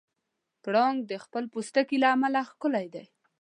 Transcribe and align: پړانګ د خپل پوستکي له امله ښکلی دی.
پړانګ 0.63 0.97
د 1.11 1.13
خپل 1.23 1.43
پوستکي 1.51 1.97
له 2.03 2.07
امله 2.15 2.39
ښکلی 2.49 2.87
دی. 2.93 3.03